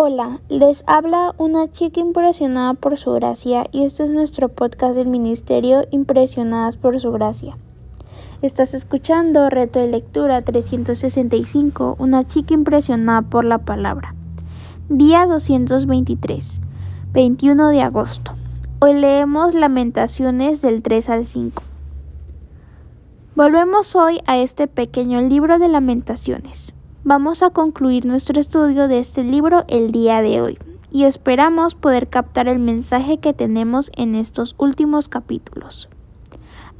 [0.00, 5.08] Hola, les habla una chica impresionada por su gracia y este es nuestro podcast del
[5.08, 7.58] Ministerio Impresionadas por su gracia.
[8.40, 14.14] Estás escuchando Reto de Lectura 365, una chica impresionada por la palabra.
[14.88, 16.60] Día 223,
[17.12, 18.36] 21 de agosto.
[18.78, 21.60] Hoy leemos Lamentaciones del 3 al 5.
[23.34, 26.72] Volvemos hoy a este pequeño libro de Lamentaciones.
[27.08, 30.58] Vamos a concluir nuestro estudio de este libro el día de hoy
[30.92, 35.88] y esperamos poder captar el mensaje que tenemos en estos últimos capítulos.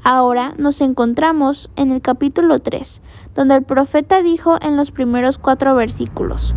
[0.04, 3.00] Ahora nos encontramos en el capítulo 3,
[3.34, 6.54] donde el profeta dijo en los primeros cuatro versículos,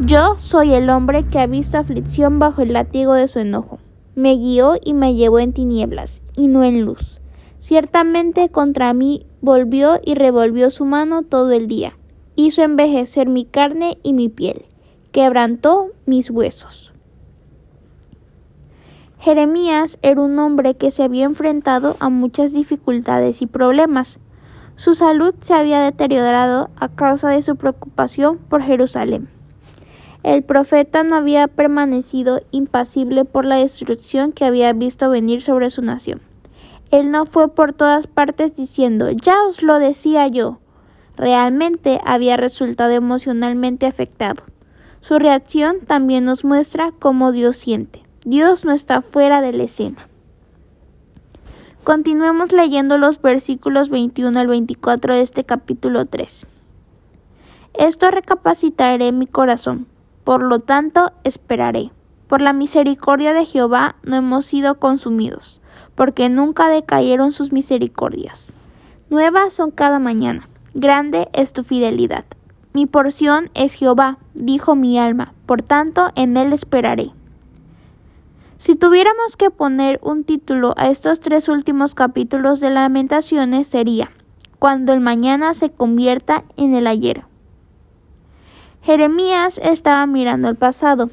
[0.00, 3.78] Yo soy el hombre que ha visto aflicción bajo el látigo de su enojo.
[4.14, 7.22] Me guió y me llevó en tinieblas, y no en luz.
[7.56, 11.96] Ciertamente contra mí volvió y revolvió su mano todo el día
[12.36, 14.66] hizo envejecer mi carne y mi piel,
[15.10, 16.92] quebrantó mis huesos.
[19.18, 24.20] Jeremías era un hombre que se había enfrentado a muchas dificultades y problemas.
[24.76, 29.28] Su salud se había deteriorado a causa de su preocupación por Jerusalén.
[30.22, 35.82] El profeta no había permanecido impasible por la destrucción que había visto venir sobre su
[35.82, 36.20] nación.
[36.90, 40.60] Él no fue por todas partes diciendo Ya os lo decía yo
[41.16, 44.42] realmente había resultado emocionalmente afectado.
[45.00, 48.02] Su reacción también nos muestra cómo Dios siente.
[48.24, 50.08] Dios no está fuera de la escena.
[51.84, 56.46] Continuemos leyendo los versículos 21 al 24 de este capítulo 3.
[57.74, 59.86] Esto recapacitaré mi corazón,
[60.24, 61.92] por lo tanto esperaré.
[62.26, 65.60] Por la misericordia de Jehová no hemos sido consumidos,
[65.94, 68.52] porque nunca decayeron sus misericordias.
[69.08, 70.48] Nuevas son cada mañana.
[70.78, 72.26] Grande es tu fidelidad.
[72.74, 77.12] Mi porción es Jehová, dijo mi alma, por tanto en él esperaré.
[78.58, 84.10] Si tuviéramos que poner un título a estos tres últimos capítulos de Lamentaciones sería
[84.58, 87.24] Cuando el mañana se convierta en el ayer.
[88.82, 91.08] Jeremías estaba mirando el pasado.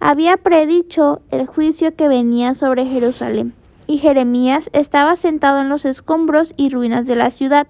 [0.00, 3.54] Había predicho el juicio que venía sobre Jerusalén,
[3.86, 7.68] y Jeremías estaba sentado en los escombros y ruinas de la ciudad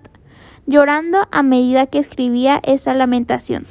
[0.67, 3.67] llorando a medida que escribía esa lamentación.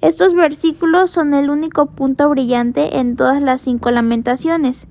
[0.00, 4.88] Estos versículos son el único punto brillante en todas las cinco lamentaciones.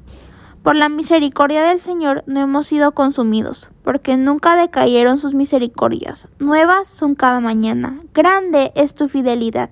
[0.64, 6.30] Por la misericordia del Señor no hemos sido consumidos, porque nunca decayeron sus misericordias.
[6.40, 8.00] Nuevas son cada mañana.
[8.14, 9.70] Grande es tu fidelidad.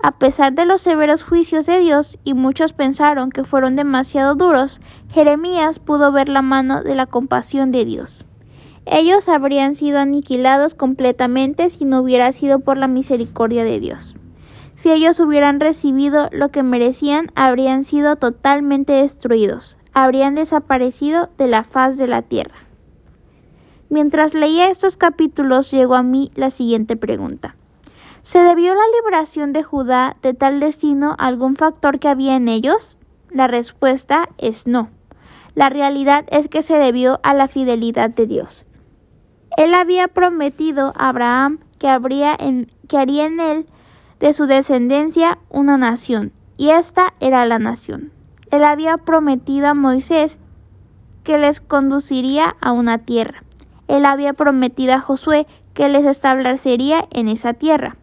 [0.00, 4.80] A pesar de los severos juicios de Dios, y muchos pensaron que fueron demasiado duros,
[5.12, 8.24] Jeremías pudo ver la mano de la compasión de Dios.
[8.90, 14.16] Ellos habrían sido aniquilados completamente si no hubiera sido por la misericordia de Dios.
[14.76, 21.64] Si ellos hubieran recibido lo que merecían, habrían sido totalmente destruidos, habrían desaparecido de la
[21.64, 22.54] faz de la tierra.
[23.90, 27.56] Mientras leía estos capítulos llegó a mí la siguiente pregunta.
[28.22, 32.48] ¿Se debió la liberación de Judá de tal destino a algún factor que había en
[32.48, 32.96] ellos?
[33.30, 34.88] La respuesta es no.
[35.54, 38.64] La realidad es que se debió a la fidelidad de Dios.
[39.58, 42.68] Él había prometido a Abraham que, haría en
[43.40, 43.66] él
[44.20, 48.12] de su descendencia una nación, y esta era la nación.
[48.52, 50.38] Él había prometido a Moisés
[51.24, 53.42] que les conduciría a una tierra.
[53.88, 57.96] Él había prometido a Josué que les establecería en esa tierra.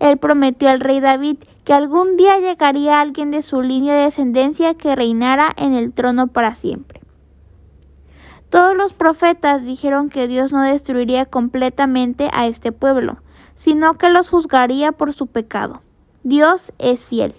[0.00, 4.74] Él prometió al rey David que algún día llegaría alguien de su línea de descendencia
[4.74, 7.05] que reinara en el trono para siempre.
[8.50, 13.18] Todos los profetas dijeron que Dios no destruiría completamente a este pueblo,
[13.54, 15.82] sino que los juzgaría por su pecado.
[16.22, 17.34] Dios es fiel.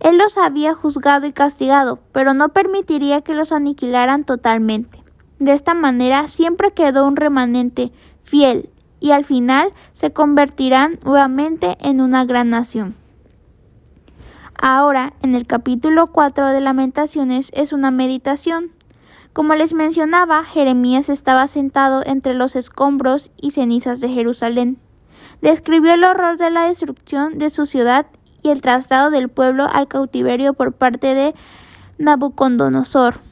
[0.00, 5.02] Él los había juzgado y castigado, pero no permitiría que los aniquilaran totalmente.
[5.38, 7.90] De esta manera siempre quedó un remanente
[8.22, 8.70] fiel
[9.00, 12.96] y al final se convertirán nuevamente en una gran nación.
[14.56, 18.73] Ahora, en el capítulo 4 de Lamentaciones es una meditación.
[19.34, 24.78] Como les mencionaba, Jeremías estaba sentado entre los escombros y cenizas de Jerusalén.
[25.42, 28.06] Describió el horror de la destrucción de su ciudad
[28.42, 31.34] y el traslado del pueblo al cautiverio por parte de
[31.98, 33.22] Nabucodonosor.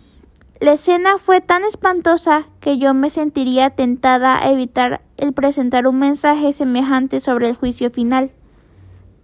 [0.58, 6.00] La escena fue tan espantosa que yo me sentiría tentada a evitar el presentar un
[6.00, 8.32] mensaje semejante sobre el juicio final.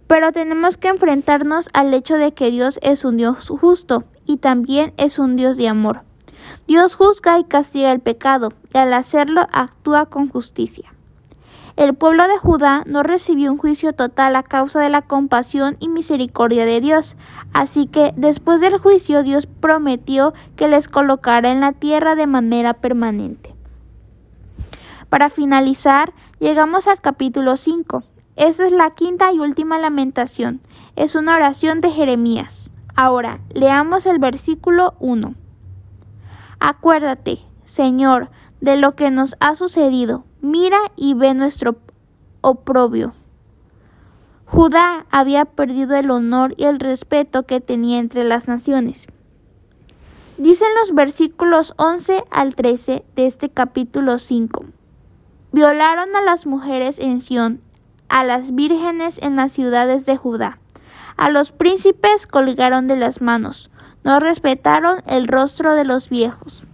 [0.07, 4.93] Pero tenemos que enfrentarnos al hecho de que Dios es un Dios justo y también
[4.95, 6.08] es un Dios de amor.
[6.67, 10.93] Dios juzga y castiga el pecado, y al hacerlo actúa con justicia.
[11.79, 15.87] El pueblo de Judá no recibió un juicio total a causa de la compasión y
[15.87, 17.15] misericordia de Dios,
[17.53, 22.73] así que después del juicio Dios prometió que les colocara en la tierra de manera
[22.73, 23.55] permanente.
[25.07, 28.03] Para finalizar, llegamos al capítulo 5.
[28.35, 30.59] Esa es la quinta y última lamentación.
[30.97, 32.69] Es una oración de Jeremías.
[32.95, 35.33] Ahora, leamos el versículo 1.
[36.59, 38.29] Acuérdate, Señor,
[38.61, 40.25] de lo que nos ha sucedido.
[40.41, 41.77] Mira y ve nuestro
[42.41, 43.13] oprobio.
[44.45, 49.07] Judá había perdido el honor y el respeto que tenía entre las naciones.
[50.37, 54.65] Dicen los versículos 11 al 13 de este capítulo 5.
[55.51, 57.61] Violaron a las mujeres en Sión,
[58.07, 60.59] a las vírgenes en las ciudades de Judá.
[61.17, 63.69] A los príncipes colgaron de las manos,
[64.03, 66.65] no respetaron el rostro de los viejos.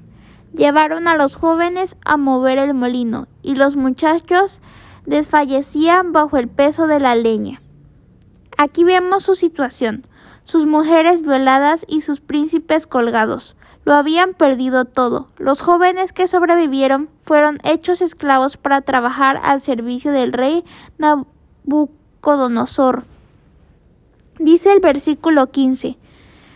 [0.53, 4.61] Llevaron a los jóvenes a mover el molino, y los muchachos
[5.05, 7.61] desfallecían bajo el peso de la leña.
[8.57, 10.03] Aquí vemos su situación,
[10.45, 13.55] sus mujeres violadas y sus príncipes colgados.
[13.83, 15.27] Lo habían perdido todo.
[15.37, 20.63] Los jóvenes que sobrevivieron fueron hechos esclavos para trabajar al servicio del rey
[20.97, 23.03] Nabucodonosor.
[24.39, 25.97] Dice el versículo 15.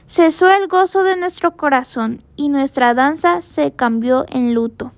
[0.09, 4.91] Cesó el gozo de nuestro corazón y nuestra danza se cambió en luto.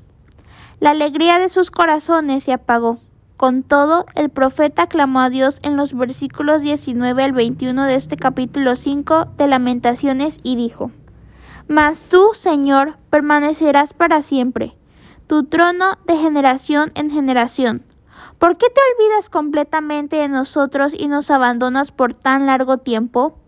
[0.80, 3.00] La alegría de sus corazones se apagó.
[3.36, 8.16] Con todo, el profeta clamó a Dios en los versículos 19 al 21 de este
[8.16, 10.92] capítulo 5 de Lamentaciones y dijo,
[11.68, 14.78] mas tú, Señor, permanecerás para siempre,
[15.28, 17.84] tu trono de generación en generación.
[18.40, 23.41] ¿Por qué te olvidas completamente de nosotros y nos abandonas por tan largo tiempo?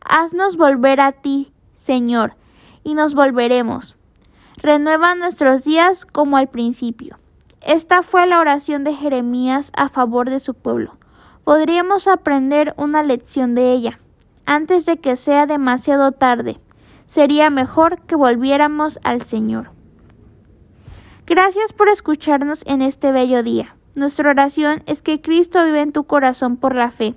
[0.00, 2.34] Haznos volver a ti, Señor,
[2.84, 3.96] y nos volveremos.
[4.56, 7.18] Renueva nuestros días como al principio.
[7.60, 10.96] Esta fue la oración de Jeremías a favor de su pueblo.
[11.44, 13.98] Podríamos aprender una lección de ella,
[14.46, 16.60] antes de que sea demasiado tarde
[17.08, 19.70] sería mejor que volviéramos al Señor.
[21.26, 23.74] Gracias por escucharnos en este bello día.
[23.96, 27.16] Nuestra oración es que Cristo vive en tu corazón por la fe